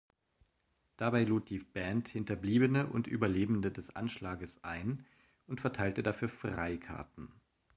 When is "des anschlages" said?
3.71-4.63